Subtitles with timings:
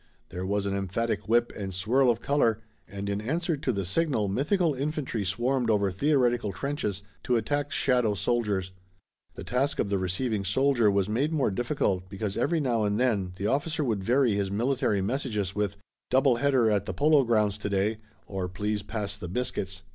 [0.29, 4.27] There was an emphatic whip and swirl of color, and in answer to the signal
[4.29, 8.71] mythical infantry swarmed over theoretical trenches to attack shadow soldiers.
[9.35, 13.33] The task of the receiving soldier was made more difficult because every now and then
[13.35, 15.75] the officer would vary his military messages with
[16.09, 19.83] "Double header at the Polo Grounds today" or "Please pass the biscuits."